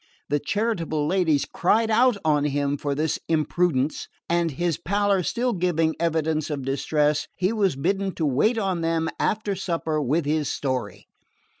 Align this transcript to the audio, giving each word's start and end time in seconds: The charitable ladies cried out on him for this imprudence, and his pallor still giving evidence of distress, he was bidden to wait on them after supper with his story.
The 0.29 0.39
charitable 0.39 1.05
ladies 1.05 1.45
cried 1.45 1.91
out 1.91 2.17
on 2.25 2.45
him 2.45 2.75
for 2.75 2.95
this 2.95 3.19
imprudence, 3.27 4.07
and 4.27 4.49
his 4.49 4.79
pallor 4.79 5.21
still 5.21 5.53
giving 5.53 5.93
evidence 5.99 6.49
of 6.49 6.65
distress, 6.65 7.27
he 7.35 7.53
was 7.53 7.75
bidden 7.75 8.11
to 8.15 8.25
wait 8.25 8.57
on 8.57 8.81
them 8.81 9.09
after 9.19 9.53
supper 9.53 10.01
with 10.01 10.25
his 10.25 10.49
story. 10.51 11.05